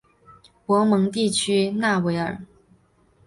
[0.65, 2.41] 博蒙地区讷维尔。